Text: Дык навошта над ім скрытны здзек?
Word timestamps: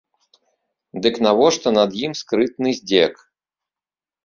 Дык 1.07 1.19
навошта 1.25 1.67
над 1.77 1.91
ім 2.09 2.17
скрытны 2.23 2.69
здзек? 2.81 3.13